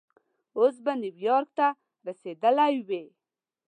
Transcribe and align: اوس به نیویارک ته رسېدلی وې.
اوس 0.57 0.75
به 0.83 0.93
نیویارک 1.01 1.49
ته 1.57 1.67
رسېدلی 2.07 2.75
وې. 2.87 3.03